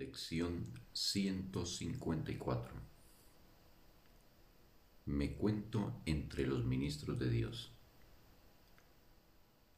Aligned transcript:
Lección 0.00 0.72
154 0.94 2.72
Me 5.04 5.36
cuento 5.36 6.00
entre 6.06 6.46
los 6.46 6.64
ministros 6.64 7.18
de 7.18 7.28
Dios. 7.28 7.70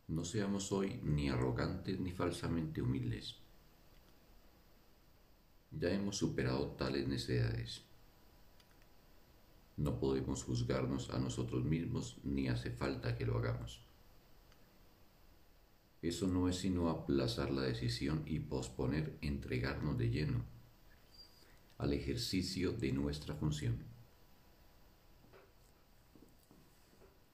No 0.07 0.25
seamos 0.25 0.71
hoy 0.71 1.01
ni 1.03 1.29
arrogantes 1.29 1.99
ni 1.99 2.13
falsamente 2.13 2.81
humildes. 2.81 3.35
Ya 5.73 5.91
hemos 5.91 6.19
superado 6.19 6.69
tales 6.77 7.09
necesidades. 7.09 7.83
No 9.77 9.99
podemos 9.99 10.45
juzgarnos 10.45 11.11
a 11.11 11.19
nosotros 11.19 11.65
mismos 11.65 12.19
ni 12.23 12.47
hace 12.47 12.71
falta 12.71 13.17
que 13.17 13.27
lo 13.27 13.39
hagamos. 13.39 13.85
Eso 16.03 16.27
no 16.27 16.49
es 16.49 16.57
sino 16.57 16.91
aplazar 16.91 17.53
la 17.53 17.63
decisión 17.63 18.25
y 18.27 18.41
posponer 18.41 19.17
entregarnos 19.23 19.97
de 19.97 20.11
lleno 20.11 20.45
al 21.79 21.93
ejercicio 21.93 22.73
de 22.73 22.93
nuestra 22.93 23.35
función. 23.35 23.85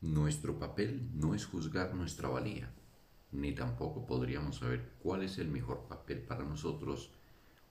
Nuestro 0.00 0.59
papel 0.59 1.10
no 1.14 1.34
es 1.34 1.46
juzgar 1.46 1.95
nuestra 1.95 2.28
valía, 2.28 2.73
ni 3.32 3.52
tampoco 3.52 4.06
podríamos 4.06 4.56
saber 4.56 4.92
cuál 5.02 5.23
es 5.23 5.38
el 5.38 5.48
mejor 5.48 5.88
papel 5.88 6.20
para 6.20 6.45
nosotros 6.45 7.10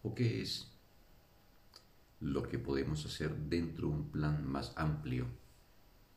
o 0.02 0.14
qué 0.14 0.42
es 0.42 0.72
lo 2.20 2.44
que 2.44 2.58
podemos 2.58 3.06
hacer 3.06 3.36
dentro 3.36 3.88
de 3.88 3.94
un 3.94 4.12
plan 4.12 4.46
más 4.48 4.74
amplio 4.76 5.28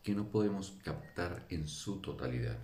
que 0.03 0.15
no 0.15 0.31
podemos 0.31 0.73
captar 0.83 1.47
en 1.51 1.69
su 1.69 2.01
totalidad. 2.01 2.59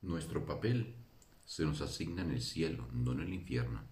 Nuestro 0.00 0.46
papel 0.46 0.94
se 1.44 1.64
nos 1.64 1.80
asigna 1.80 2.22
en 2.22 2.30
el 2.30 2.40
cielo, 2.40 2.86
no 2.92 3.12
en 3.12 3.20
el 3.20 3.34
infierno. 3.34 3.82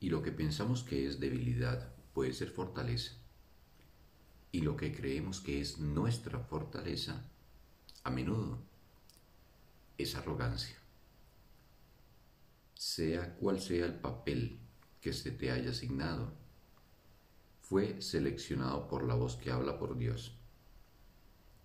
Y 0.00 0.10
lo 0.10 0.20
que 0.20 0.32
pensamos 0.32 0.82
que 0.82 1.06
es 1.06 1.20
debilidad 1.20 1.94
puede 2.12 2.32
ser 2.32 2.50
fortaleza. 2.50 3.12
Y 4.50 4.62
lo 4.62 4.76
que 4.76 4.92
creemos 4.92 5.40
que 5.40 5.60
es 5.60 5.78
nuestra 5.78 6.40
fortaleza, 6.40 7.30
a 8.02 8.10
menudo, 8.10 8.58
es 9.96 10.16
arrogancia. 10.16 10.76
Sea 12.74 13.36
cual 13.36 13.60
sea 13.60 13.86
el 13.86 13.94
papel 13.94 14.58
que 15.00 15.12
se 15.12 15.30
te 15.30 15.52
haya 15.52 15.70
asignado, 15.70 16.32
fue 17.60 18.02
seleccionado 18.02 18.88
por 18.88 19.06
la 19.06 19.14
voz 19.14 19.36
que 19.36 19.52
habla 19.52 19.78
por 19.78 19.96
Dios 19.96 20.38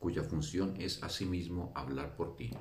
cuya 0.03 0.21
función 0.21 0.75
es 0.81 1.01
asimismo 1.01 1.71
hablar 1.75 2.17
por 2.17 2.35
ti. 2.35 2.51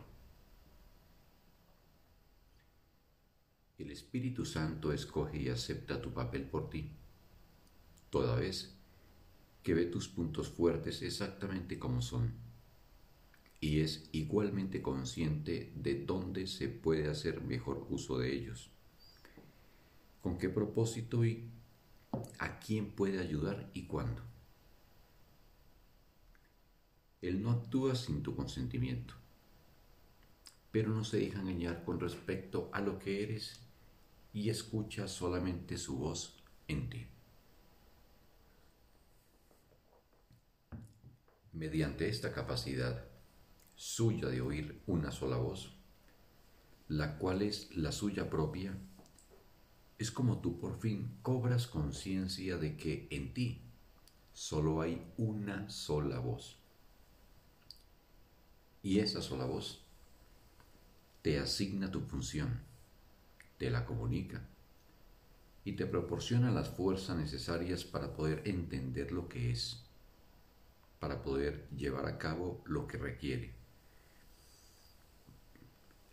El 3.79 3.91
Espíritu 3.91 4.45
Santo 4.45 4.93
escoge 4.93 5.43
y 5.43 5.49
acepta 5.49 6.01
tu 6.01 6.13
papel 6.13 6.45
por 6.45 6.71
ti, 6.71 6.93
toda 8.11 8.37
vez 8.37 8.77
que 9.65 9.75
ve 9.75 9.87
tus 9.87 10.07
puntos 10.07 10.51
fuertes 10.51 11.03
exactamente 11.03 11.81
como 11.81 12.01
son, 12.01 12.33
y 13.59 13.81
es 13.81 14.09
igualmente 14.13 14.81
consciente 14.81 15.73
de 15.75 16.05
dónde 16.05 16.47
se 16.47 16.69
puede 16.69 17.09
hacer 17.09 17.41
mejor 17.41 17.89
uso 17.91 18.19
de 18.19 18.33
ellos, 18.33 18.71
con 20.21 20.39
qué 20.39 20.49
propósito 20.49 21.25
y 21.25 21.51
a 22.39 22.61
quién 22.61 22.93
puede 22.93 23.19
ayudar 23.19 23.69
y 23.75 23.87
cuándo. 23.87 24.32
Él 27.23 27.41
no 27.41 27.53
actúa 27.53 27.95
sin 27.95 28.21
tu 28.25 28.35
consentimiento, 28.35 29.15
pero 30.73 30.91
no 30.91 31.05
se 31.05 31.19
deja 31.19 31.41
engañar 31.41 31.85
con 31.85 32.01
respecto 32.01 32.69
a 32.73 32.81
lo 32.81 32.99
que 32.99 33.23
eres 33.23 33.61
y 34.33 34.51
escucha 34.51 35.07
solamente 35.07 35.79
su 35.79 35.99
voz 35.99 36.43
en 36.67 36.91
ti. 36.91 37.07
Mediante 41.53 42.09
esta 42.09 42.33
capacidad 42.33 43.07
suya 43.77 44.27
de 44.27 44.41
oír 44.41 44.83
una 44.87 45.13
sola 45.13 45.37
voz, 45.37 45.77
la 46.89 47.19
cual 47.19 47.43
es 47.43 47.77
la 47.77 47.93
suya 47.93 48.29
propia, 48.29 48.77
es 49.97 50.11
como 50.11 50.41
tú 50.41 50.59
por 50.59 50.81
fin 50.81 51.19
cobras 51.23 51.69
conciencia 51.69 52.57
de 52.57 52.77
que 52.77 53.07
en 53.11 53.33
ti 53.33 53.63
solo 54.33 54.81
hay 54.81 55.07
una 55.17 55.71
sola 55.71 56.19
voz 56.19 56.62
y 58.83 58.99
esa 58.99 59.23
sola 59.23 59.45
voz 59.45 59.83
te 61.23 61.39
asigna 61.39 61.91
tu 61.91 62.01
función, 62.01 62.61
te 63.59 63.71
la 63.71 63.85
comunica 63.85 64.43
y 65.65 65.73
te 65.73 65.87
proporciona 65.87 66.51
las 66.51 66.69
fuerzas 66.69 67.17
necesarias 67.17 67.85
para 67.85 68.13
poder 68.13 68.43
entender 68.45 69.13
lo 69.13 69.29
que 69.29 69.53
es, 69.53 69.85
para 70.99 71.23
poder 71.23 71.69
llevar 71.77 72.07
a 72.07 72.19
cabo 72.19 72.61
lo 72.67 72.89
que 72.89 72.99
requiere, 72.99 73.55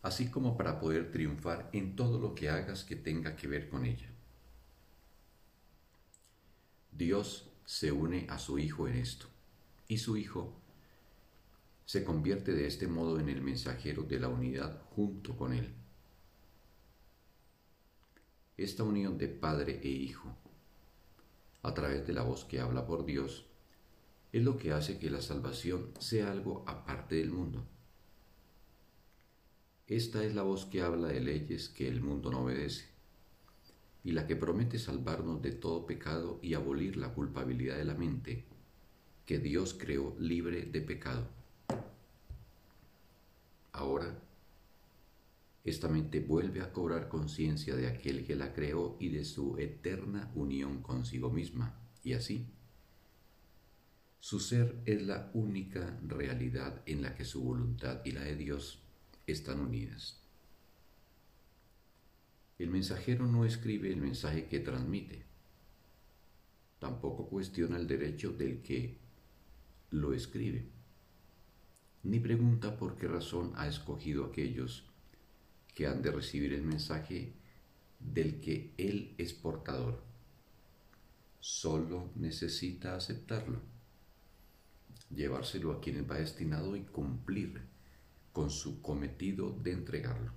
así 0.04 0.30
como 0.30 0.56
para 0.56 0.80
poder 0.80 1.12
triunfar 1.12 1.70
en 1.74 1.96
todo 1.96 2.20
lo 2.20 2.36
que 2.36 2.50
hagas 2.50 2.84
que 2.84 2.96
tenga 2.96 3.36
que 3.36 3.48
ver 3.48 3.68
con 3.68 3.86
ella. 3.86 4.10
Dios 6.92 7.50
se 7.66 7.92
une 7.92 8.28
a 8.30 8.38
su 8.38 8.60
Hijo 8.60 8.88
en 8.88 8.98
esto, 8.98 9.28
y 9.88 9.98
su 9.98 10.18
Hijo 10.18 10.54
se 11.90 12.04
convierte 12.04 12.54
de 12.54 12.68
este 12.68 12.88
modo 12.88 13.20
en 13.20 13.30
el 13.30 13.42
mensajero 13.42 14.04
de 14.04 14.20
la 14.20 14.28
unidad 14.28 14.80
junto 14.92 15.36
con 15.36 15.54
Él. 15.54 15.74
Esta 18.58 18.84
unión 18.84 19.18
de 19.18 19.28
Padre 19.28 19.80
e 19.82 19.88
Hijo, 19.88 20.38
a 21.64 21.74
través 21.74 22.06
de 22.06 22.14
la 22.14 22.22
voz 22.22 22.46
que 22.46 22.60
habla 22.60 22.86
por 22.86 23.06
Dios, 23.06 23.48
es 24.32 24.44
lo 24.44 24.56
que 24.56 24.72
hace 24.72 25.00
que 25.00 25.10
la 25.10 25.20
salvación 25.20 25.92
sea 26.00 26.30
algo 26.30 26.64
aparte 26.68 27.16
del 27.16 27.32
mundo. 27.32 27.66
Esta 29.88 30.24
es 30.24 30.36
la 30.36 30.44
voz 30.44 30.66
que 30.66 30.84
habla 30.84 31.08
de 31.08 31.22
leyes 31.22 31.70
que 31.70 31.88
el 31.88 32.02
mundo 32.02 32.30
no 32.30 32.44
obedece, 32.44 32.86
y 34.04 34.12
la 34.12 34.28
que 34.28 34.36
promete 34.36 34.78
salvarnos 34.78 35.42
de 35.42 35.54
todo 35.54 35.88
pecado 35.88 36.38
y 36.44 36.54
abolir 36.54 36.98
la 36.98 37.16
culpabilidad 37.16 37.78
de 37.78 37.86
la 37.86 37.96
mente 37.96 38.46
que 39.26 39.40
Dios 39.40 39.74
creó 39.74 40.16
libre 40.20 40.68
de 40.68 40.82
pecado. 40.82 41.39
Ahora, 43.80 44.14
esta 45.64 45.88
mente 45.88 46.20
vuelve 46.20 46.60
a 46.60 46.74
cobrar 46.74 47.08
conciencia 47.08 47.78
de 47.78 47.88
aquel 47.88 48.26
que 48.26 48.36
la 48.36 48.54
creó 48.54 48.98
y 49.00 49.08
de 49.08 49.24
su 49.24 49.58
eterna 49.58 50.30
unión 50.36 50.82
consigo 50.82 51.30
misma, 51.30 51.80
y 52.04 52.12
así, 52.12 52.46
su 54.20 54.42
ser 54.42 54.82
es 54.86 55.04
la 55.04 55.32
única 55.34 55.98
realidad 56.06 56.82
en 56.88 57.04
la 57.04 57.16
que 57.16 57.24
su 57.24 57.42
voluntad 57.42 58.02
y 58.04 58.12
la 58.12 58.24
de 58.24 58.36
Dios 58.36 58.84
están 59.28 59.62
unidas. 59.62 60.20
El 62.58 62.70
mensajero 62.70 63.28
no 63.28 63.46
escribe 63.46 63.94
el 63.94 64.02
mensaje 64.02 64.48
que 64.48 64.60
transmite, 64.60 65.24
tampoco 66.80 67.30
cuestiona 67.30 67.78
el 67.78 67.88
derecho 67.88 68.34
del 68.34 68.62
que 68.62 68.98
lo 69.92 70.12
escribe 70.14 70.79
ni 72.10 72.20
pregunta 72.20 72.76
por 72.76 72.96
qué 72.98 73.08
razón 73.08 73.54
ha 73.56 73.68
escogido 73.68 74.26
aquellos 74.26 74.84
que 75.76 75.86
han 75.86 76.02
de 76.02 76.12
recibir 76.12 76.54
el 76.54 76.64
mensaje 76.64 77.34
del 78.00 78.42
que 78.42 78.74
Él 78.78 79.14
es 79.20 79.34
portador. 79.34 80.02
Solo 81.40 82.10
necesita 82.16 82.96
aceptarlo, 82.96 83.62
llevárselo 85.16 85.72
a 85.72 85.80
quien 85.80 86.08
va 86.10 86.16
destinado 86.16 86.76
y 86.76 86.82
cumplir 86.82 87.62
con 88.34 88.50
su 88.50 88.82
cometido 88.82 89.52
de 89.52 89.72
entregarlo. 89.72 90.32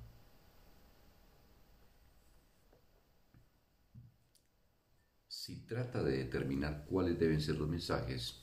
Si 5.29 5.57
trata 5.67 6.03
de 6.03 6.19
determinar 6.19 6.85
cuáles 6.85 7.19
deben 7.19 7.41
ser 7.41 7.57
los 7.57 7.69
mensajes, 7.69 8.42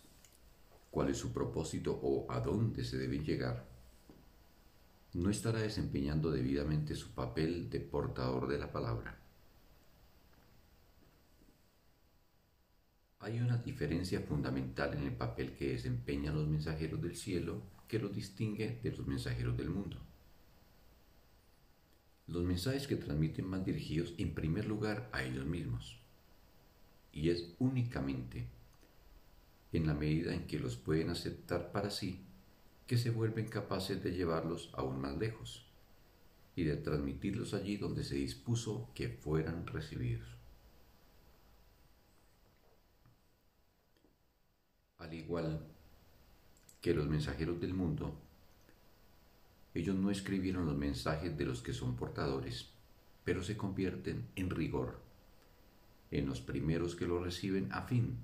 cuál 0.92 1.10
es 1.10 1.18
su 1.18 1.32
propósito 1.32 2.00
o 2.02 2.32
a 2.32 2.40
dónde 2.40 2.84
se 2.84 2.98
deben 2.98 3.24
llegar, 3.24 3.68
no 5.14 5.30
estará 5.30 5.60
desempeñando 5.60 6.32
debidamente 6.32 6.96
su 6.96 7.12
papel 7.12 7.70
de 7.70 7.80
portador 7.80 8.48
de 8.48 8.60
la 8.60 8.72
palabra. 8.72 9.20
Hay 13.20 13.40
una 13.40 13.58
diferencia 13.58 14.22
fundamental 14.22 14.94
en 14.94 15.04
el 15.04 15.14
papel 15.14 15.56
que 15.56 15.72
desempeñan 15.72 16.36
los 16.36 16.48
mensajeros 16.48 17.02
del 17.02 17.16
cielo 17.16 17.62
que 17.88 18.00
los 18.00 18.14
distingue 18.14 18.80
de 18.82 18.92
los 18.92 19.06
mensajeros 19.08 19.58
del 19.58 19.70
mundo. 19.70 19.98
Los 22.28 22.44
mensajes 22.44 22.88
que 22.88 22.96
transmiten 22.96 23.50
van 23.50 23.66
dirigidos 23.66 24.14
en 24.18 24.36
primer 24.36 24.68
lugar 24.68 25.10
a 25.12 25.24
ellos 25.24 25.46
mismos 25.46 26.00
y 27.12 27.30
es 27.30 27.56
únicamente 27.58 28.48
en 29.72 29.88
la 29.88 29.94
medida 29.94 30.34
en 30.34 30.48
que 30.48 30.60
los 30.60 30.78
pueden 30.78 31.10
aceptar 31.10 31.72
para 31.72 31.90
sí, 31.90 32.26
que 32.88 32.98
se 32.98 33.12
vuelven 33.12 33.48
capaces 33.48 34.04
de 34.04 34.12
llevarlos 34.12 34.72
aún 34.74 35.00
más 35.00 35.18
lejos. 35.18 35.66
y 36.56 36.66
de 36.66 36.76
transmitirlos 36.76 37.54
allí 37.54 37.78
donde 37.78 38.04
se 38.04 38.16
dispuso 38.16 38.90
que 38.94 39.08
fueran 39.08 39.66
recibidos. 39.66 40.28
Al 44.98 45.14
igual 45.14 45.66
que 46.82 46.94
los 46.94 47.08
mensajeros 47.08 47.62
del 47.62 47.74
mundo, 47.74 48.20
ellos 49.74 49.96
no 49.96 50.12
escribieron 50.12 50.66
los 50.66 50.76
mensajes 50.76 51.38
de 51.38 51.46
los 51.46 51.62
que 51.62 51.72
son 51.72 51.96
portadores, 51.96 52.72
pero 53.24 53.42
se 53.42 53.56
convierten 53.56 54.28
en 54.36 54.50
rigor 54.50 55.00
en 56.12 56.26
los 56.26 56.42
primeros 56.42 56.96
que 56.96 57.06
lo 57.08 57.24
reciben 57.24 57.72
a 57.72 57.84
fin 57.84 58.18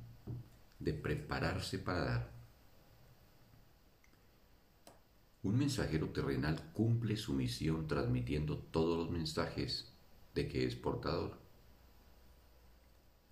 de 0.86 0.94
prepararse 0.94 1.80
para 1.80 2.06
dar. 2.06 2.32
Un 5.42 5.58
mensajero 5.58 6.10
terrenal 6.10 6.72
cumple 6.74 7.18
su 7.18 7.34
misión 7.34 7.88
transmitiendo 7.88 8.58
todos 8.58 8.98
los 9.00 9.10
mensajes 9.10 9.92
de 10.36 10.48
que 10.48 10.66
es 10.66 10.76
portador. 10.76 11.40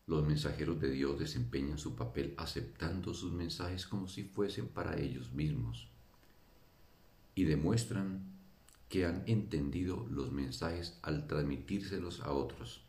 Los 0.08 0.26
mensajeros 0.26 0.82
de 0.82 0.90
Dios 0.90 1.20
desempeñan 1.20 1.78
su 1.78 1.96
papel 1.96 2.34
aceptando 2.38 3.14
sus 3.14 3.32
mensajes 3.32 3.86
como 3.86 4.08
si 4.08 4.24
fuesen 4.24 4.68
para 4.68 5.00
ellos 5.00 5.32
mismos 5.32 5.88
y 7.36 7.46
demuestran 7.46 8.34
que 8.90 9.06
han 9.06 9.24
entendido 9.28 10.08
los 10.10 10.32
mensajes 10.32 11.00
al 11.04 11.28
transmitírselos 11.28 12.22
a 12.22 12.32
otros. 12.32 12.84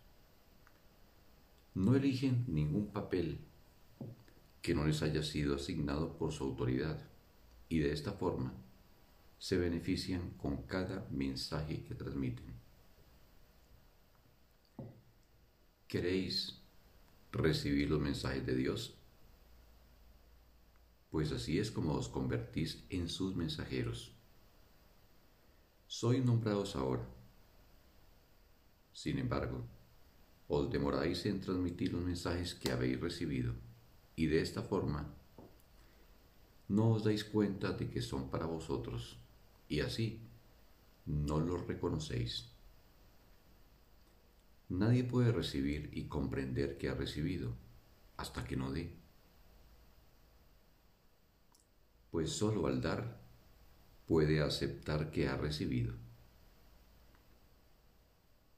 No 1.74 1.94
eligen 1.94 2.44
ningún 2.48 2.88
papel 2.88 3.38
que 4.64 4.74
no 4.74 4.86
les 4.86 5.02
haya 5.02 5.22
sido 5.22 5.56
asignado 5.56 6.16
por 6.16 6.32
su 6.32 6.42
autoridad 6.42 6.98
y 7.68 7.80
de 7.80 7.92
esta 7.92 8.12
forma 8.12 8.54
se 9.38 9.58
benefician 9.58 10.30
con 10.38 10.62
cada 10.62 11.06
mensaje 11.10 11.84
que 11.84 11.94
transmiten. 11.94 12.46
¿Queréis 15.86 16.62
recibir 17.30 17.90
los 17.90 18.00
mensajes 18.00 18.46
de 18.46 18.56
Dios? 18.56 18.96
Pues 21.10 21.30
así 21.32 21.58
es 21.58 21.70
como 21.70 21.92
os 21.92 22.08
convertís 22.08 22.84
en 22.88 23.10
sus 23.10 23.36
mensajeros. 23.36 24.14
Sois 25.86 26.24
nombrados 26.24 26.74
ahora. 26.74 27.06
Sin 28.94 29.18
embargo, 29.18 29.62
os 30.48 30.70
demoráis 30.70 31.26
en 31.26 31.42
transmitir 31.42 31.92
los 31.92 32.02
mensajes 32.02 32.54
que 32.54 32.72
habéis 32.72 32.98
recibido, 32.98 33.54
y 34.16 34.26
de 34.26 34.40
esta 34.40 34.62
forma 34.62 35.12
no 36.68 36.90
os 36.90 37.04
dais 37.04 37.24
cuenta 37.24 37.72
de 37.72 37.90
que 37.90 38.00
son 38.00 38.30
para 38.30 38.46
vosotros, 38.46 39.18
y 39.68 39.80
así 39.80 40.20
no 41.06 41.38
los 41.38 41.66
reconocéis. 41.66 42.48
Nadie 44.70 45.04
puede 45.04 45.30
recibir 45.30 45.90
y 45.92 46.04
comprender 46.04 46.78
que 46.78 46.88
ha 46.88 46.94
recibido 46.94 47.54
hasta 48.16 48.44
que 48.44 48.56
no 48.56 48.72
dé. 48.72 48.96
Pues 52.10 52.30
sólo 52.30 52.66
al 52.66 52.80
dar 52.80 53.20
puede 54.06 54.40
aceptar 54.40 55.10
que 55.10 55.28
ha 55.28 55.36
recibido. 55.36 55.94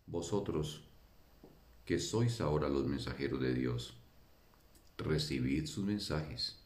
Vosotros, 0.06 0.84
que 1.84 1.98
sois 1.98 2.40
ahora 2.40 2.68
los 2.68 2.86
mensajeros 2.86 3.40
de 3.40 3.52
Dios, 3.52 3.96
recibid 4.98 5.66
sus 5.66 5.84
mensajes, 5.84 6.58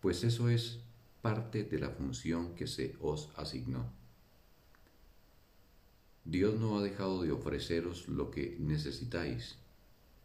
pues 0.00 0.24
eso 0.24 0.48
es 0.48 0.80
parte 1.20 1.64
de 1.64 1.78
la 1.78 1.90
función 1.90 2.54
que 2.54 2.66
se 2.66 2.96
os 3.00 3.30
asignó. 3.36 3.90
Dios 6.24 6.58
no 6.58 6.78
ha 6.78 6.82
dejado 6.82 7.22
de 7.22 7.32
ofreceros 7.32 8.08
lo 8.08 8.30
que 8.30 8.56
necesitáis, 8.58 9.56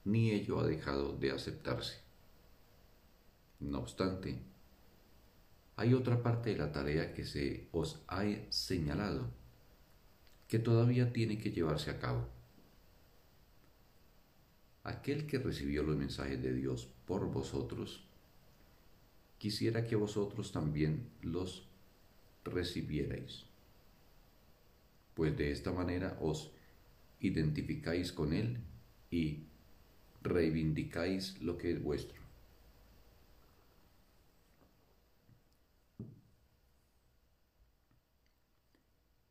ni 0.06 0.32
ello 0.32 0.60
ha 0.60 0.66
dejado 0.66 1.18
de 1.18 1.32
aceptarse. 1.32 2.00
No 3.60 3.80
obstante, 3.80 4.40
hay 5.76 5.94
otra 5.94 6.24
parte 6.24 6.52
de 6.52 6.58
la 6.58 6.72
tarea 6.72 7.14
que 7.14 7.26
se 7.26 7.68
os 7.72 8.02
ha 8.08 8.24
señalado, 8.50 9.30
que 10.48 10.60
todavía 10.60 11.14
tiene 11.14 11.38
que 11.38 11.52
llevarse 11.52 11.92
a 11.92 12.00
cabo. 12.00 12.37
Aquel 14.88 15.28
que 15.28 15.38
recibió 15.38 15.84
los 15.84 15.98
mensajes 15.98 16.42
de 16.42 16.54
Dios 16.54 16.88
por 17.06 17.30
vosotros, 17.30 18.06
quisiera 19.38 19.86
que 19.86 19.98
vosotros 19.98 20.54
también 20.54 21.10
los 21.22 21.68
recibierais, 22.46 23.44
pues 25.14 25.36
de 25.36 25.52
esta 25.52 25.74
manera 25.74 26.18
os 26.22 26.52
identificáis 27.20 28.14
con 28.14 28.32
Él 28.32 28.60
y 29.12 29.44
reivindicáis 30.24 31.42
lo 31.42 31.58
que 31.58 31.74
es 31.74 31.84
vuestro. 31.84 32.22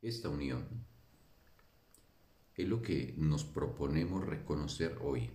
Esta 0.03 0.29
unión 0.29 0.67
es 2.53 2.67
lo 2.67 2.79
que 2.83 3.15
nos 3.17 3.43
proponemos 3.43 4.23
reconocer 4.23 4.99
hoy. 5.01 5.31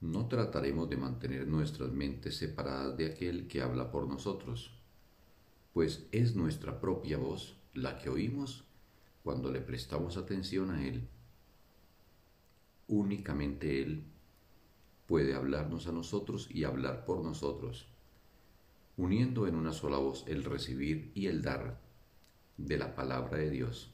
No 0.00 0.28
trataremos 0.28 0.88
de 0.88 0.96
mantener 0.96 1.46
nuestras 1.48 1.90
mentes 1.90 2.36
separadas 2.36 2.96
de 2.96 3.06
aquel 3.06 3.48
que 3.48 3.62
habla 3.62 3.90
por 3.90 4.06
nosotros, 4.06 4.70
pues 5.72 6.06
es 6.12 6.36
nuestra 6.36 6.80
propia 6.80 7.18
voz 7.18 7.56
la 7.74 7.98
que 7.98 8.08
oímos 8.08 8.64
cuando 9.24 9.50
le 9.50 9.60
prestamos 9.60 10.16
atención 10.16 10.70
a 10.70 10.86
Él. 10.86 11.08
Únicamente 12.86 13.82
Él 13.82 14.04
puede 15.06 15.34
hablarnos 15.34 15.86
a 15.88 15.92
nosotros 15.92 16.48
y 16.50 16.64
hablar 16.64 17.04
por 17.04 17.22
nosotros, 17.24 17.88
uniendo 18.96 19.46
en 19.46 19.56
una 19.56 19.72
sola 19.72 19.98
voz 19.98 20.24
el 20.28 20.44
recibir 20.44 21.10
y 21.14 21.26
el 21.26 21.42
dar 21.42 21.80
de 22.56 22.78
la 22.78 22.94
palabra 22.94 23.38
de 23.38 23.50
Dios, 23.50 23.90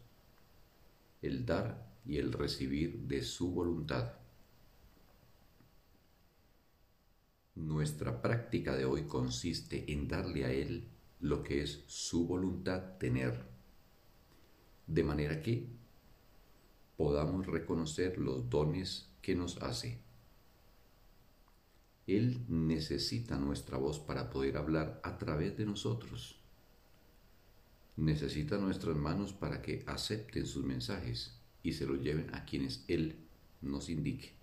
el 1.22 1.46
dar 1.46 1.94
y 2.04 2.18
el 2.18 2.32
recibir 2.32 3.00
de 3.06 3.22
su 3.22 3.50
voluntad. 3.52 4.23
Nuestra 7.54 8.20
práctica 8.20 8.76
de 8.76 8.84
hoy 8.84 9.04
consiste 9.04 9.92
en 9.92 10.08
darle 10.08 10.44
a 10.44 10.52
Él 10.52 10.88
lo 11.20 11.42
que 11.42 11.62
es 11.62 11.84
su 11.86 12.26
voluntad 12.26 12.98
tener, 12.98 13.46
de 14.86 15.04
manera 15.04 15.40
que 15.40 15.68
podamos 16.96 17.46
reconocer 17.46 18.18
los 18.18 18.50
dones 18.50 19.10
que 19.22 19.34
nos 19.34 19.62
hace. 19.62 19.98
Él 22.06 22.44
necesita 22.48 23.38
nuestra 23.38 23.78
voz 23.78 23.98
para 23.98 24.30
poder 24.30 24.56
hablar 24.56 25.00
a 25.02 25.16
través 25.16 25.56
de 25.56 25.64
nosotros 25.64 26.44
necesita 27.96 28.58
nuestras 28.58 28.96
manos 28.96 29.32
para 29.32 29.62
que 29.62 29.84
acepten 29.86 30.46
sus 30.46 30.64
mensajes 30.64 31.38
y 31.62 31.72
se 31.72 31.86
los 31.86 32.00
lleven 32.00 32.34
a 32.34 32.44
quienes 32.44 32.84
Él 32.88 33.16
nos 33.60 33.88
indique. 33.88 34.33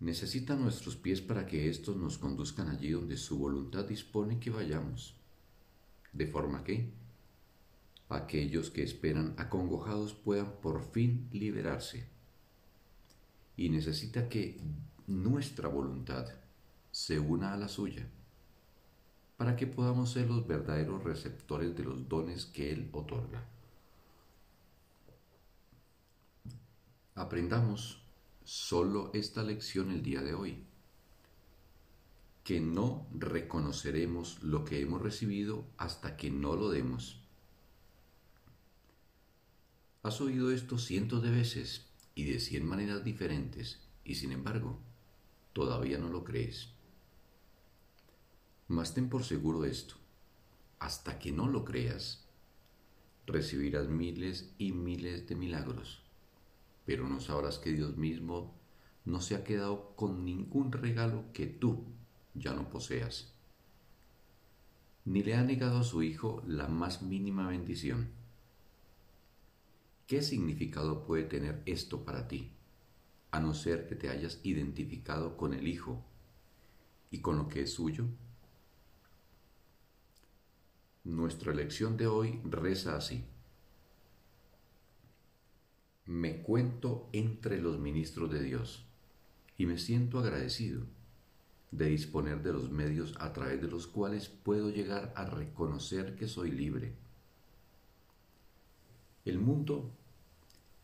Necesita 0.00 0.54
nuestros 0.54 0.96
pies 0.96 1.20
para 1.20 1.46
que 1.46 1.68
éstos 1.68 1.96
nos 1.96 2.18
conduzcan 2.18 2.68
allí 2.68 2.90
donde 2.90 3.16
su 3.16 3.38
voluntad 3.38 3.84
dispone 3.84 4.38
que 4.38 4.50
vayamos, 4.50 5.16
de 6.12 6.26
forma 6.26 6.62
que 6.62 6.92
aquellos 8.08 8.70
que 8.70 8.82
esperan 8.82 9.34
acongojados 9.36 10.14
puedan 10.14 10.52
por 10.62 10.82
fin 10.92 11.28
liberarse. 11.32 12.06
Y 13.56 13.70
necesita 13.70 14.28
que 14.28 14.60
nuestra 15.06 15.68
voluntad 15.68 16.28
se 16.92 17.18
una 17.18 17.52
a 17.52 17.56
la 17.56 17.68
suya 17.68 18.08
para 19.36 19.54
que 19.54 19.66
podamos 19.66 20.10
ser 20.10 20.28
los 20.28 20.46
verdaderos 20.46 21.04
receptores 21.04 21.76
de 21.76 21.84
los 21.84 22.08
dones 22.08 22.46
que 22.46 22.72
Él 22.72 22.88
otorga. 22.92 23.44
Aprendamos 27.14 28.02
solo 28.48 29.10
esta 29.12 29.42
lección 29.42 29.90
el 29.90 30.02
día 30.02 30.22
de 30.22 30.32
hoy, 30.32 30.64
que 32.44 32.60
no 32.60 33.06
reconoceremos 33.12 34.42
lo 34.42 34.64
que 34.64 34.80
hemos 34.80 35.02
recibido 35.02 35.66
hasta 35.76 36.16
que 36.16 36.30
no 36.30 36.56
lo 36.56 36.70
demos. 36.70 37.20
Has 40.02 40.22
oído 40.22 40.50
esto 40.50 40.78
cientos 40.78 41.22
de 41.22 41.30
veces 41.30 41.90
y 42.14 42.24
de 42.24 42.40
cien 42.40 42.66
maneras 42.66 43.04
diferentes, 43.04 43.86
y 44.02 44.14
sin 44.14 44.32
embargo, 44.32 44.78
todavía 45.52 45.98
no 45.98 46.08
lo 46.08 46.24
crees. 46.24 46.70
Mas 48.66 48.94
ten 48.94 49.10
por 49.10 49.24
seguro 49.24 49.66
esto, 49.66 49.96
hasta 50.78 51.18
que 51.18 51.32
no 51.32 51.48
lo 51.48 51.66
creas, 51.66 52.24
recibirás 53.26 53.88
miles 53.88 54.54
y 54.56 54.72
miles 54.72 55.28
de 55.28 55.34
milagros, 55.34 56.07
pero 56.88 57.06
no 57.06 57.20
sabrás 57.20 57.58
que 57.58 57.70
Dios 57.70 57.98
mismo 57.98 58.54
no 59.04 59.20
se 59.20 59.34
ha 59.34 59.44
quedado 59.44 59.94
con 59.94 60.24
ningún 60.24 60.72
regalo 60.72 61.30
que 61.34 61.46
tú 61.46 61.84
ya 62.32 62.54
no 62.54 62.70
poseas. 62.70 63.34
ni 65.04 65.22
le 65.22 65.34
ha 65.34 65.42
negado 65.42 65.80
a 65.80 65.84
su 65.84 66.02
hijo 66.02 66.42
la 66.46 66.66
más 66.66 67.02
mínima 67.02 67.46
bendición. 67.46 68.08
¿Qué 70.06 70.22
significado 70.22 71.04
puede 71.04 71.24
tener 71.24 71.62
esto 71.66 72.06
para 72.06 72.26
ti, 72.26 72.52
a 73.32 73.38
no 73.38 73.52
ser 73.52 73.86
que 73.86 73.94
te 73.94 74.08
hayas 74.08 74.40
identificado 74.42 75.36
con 75.36 75.52
el 75.52 75.68
hijo 75.68 76.02
y 77.10 77.20
con 77.20 77.36
lo 77.36 77.48
que 77.48 77.64
es 77.64 77.74
suyo? 77.74 78.06
Nuestra 81.04 81.52
lección 81.52 81.98
de 81.98 82.06
hoy 82.06 82.40
reza 82.44 82.96
así. 82.96 83.26
Me 86.08 86.40
cuento 86.40 87.10
entre 87.12 87.60
los 87.60 87.78
ministros 87.78 88.30
de 88.30 88.42
Dios 88.42 88.86
y 89.58 89.66
me 89.66 89.76
siento 89.76 90.18
agradecido 90.18 90.80
de 91.70 91.84
disponer 91.84 92.42
de 92.42 92.54
los 92.54 92.70
medios 92.70 93.14
a 93.20 93.34
través 93.34 93.60
de 93.60 93.68
los 93.68 93.86
cuales 93.86 94.30
puedo 94.30 94.70
llegar 94.70 95.12
a 95.14 95.26
reconocer 95.26 96.16
que 96.16 96.26
soy 96.26 96.50
libre. 96.50 96.94
El 99.26 99.38
mundo 99.38 99.90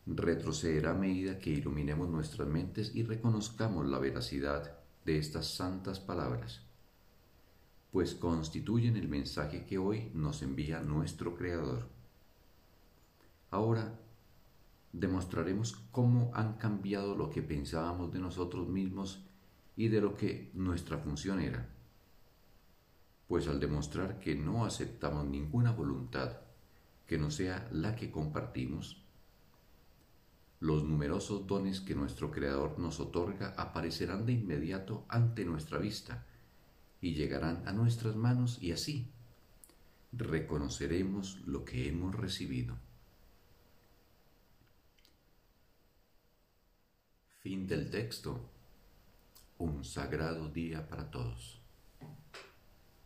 retrocederá 0.05 0.91
a 0.91 0.93
medida 0.93 1.39
que 1.39 1.49
iluminemos 1.49 2.07
nuestras 2.07 2.47
mentes 2.47 2.95
y 2.95 3.01
reconozcamos 3.01 3.87
la 3.87 3.97
veracidad 3.97 4.77
de 5.05 5.17
estas 5.17 5.47
santas 5.55 5.99
palabras, 5.99 6.61
pues 7.91 8.13
constituyen 8.13 8.95
el 8.95 9.07
mensaje 9.07 9.65
que 9.65 9.79
hoy 9.79 10.11
nos 10.13 10.43
envía 10.43 10.81
nuestro 10.81 11.35
Creador. 11.35 11.87
Ahora 13.49 14.04
demostraremos 14.99 15.75
cómo 15.91 16.31
han 16.33 16.53
cambiado 16.53 17.15
lo 17.15 17.29
que 17.29 17.41
pensábamos 17.41 18.13
de 18.13 18.19
nosotros 18.19 18.67
mismos 18.67 19.25
y 19.75 19.89
de 19.89 20.01
lo 20.01 20.15
que 20.15 20.51
nuestra 20.53 20.97
función 20.97 21.41
era. 21.41 21.69
Pues 23.27 23.47
al 23.47 23.59
demostrar 23.59 24.19
que 24.19 24.35
no 24.35 24.65
aceptamos 24.65 25.25
ninguna 25.25 25.71
voluntad 25.71 26.37
que 27.05 27.17
no 27.17 27.29
sea 27.29 27.67
la 27.71 27.95
que 27.95 28.09
compartimos, 28.09 29.03
los 30.59 30.83
numerosos 30.83 31.45
dones 31.45 31.81
que 31.81 31.93
nuestro 31.93 32.31
Creador 32.31 32.79
nos 32.79 32.99
otorga 32.99 33.53
aparecerán 33.57 34.25
de 34.25 34.33
inmediato 34.33 35.05
ante 35.09 35.45
nuestra 35.45 35.77
vista 35.77 36.25
y 37.01 37.13
llegarán 37.13 37.67
a 37.67 37.73
nuestras 37.73 38.15
manos 38.15 38.57
y 38.61 38.71
así 38.71 39.11
reconoceremos 40.13 41.41
lo 41.45 41.65
que 41.65 41.89
hemos 41.89 42.15
recibido. 42.15 42.77
Fin 47.45 47.67
del 47.67 47.91
texto. 47.91 48.49
Un 49.59 49.83
sagrado 49.85 50.49
día 50.49 50.89
para 50.89 51.11
todos. 51.11 51.61